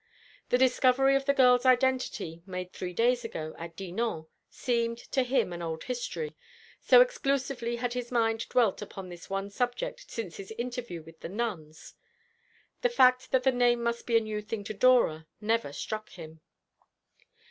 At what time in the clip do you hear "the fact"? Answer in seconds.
12.81-13.31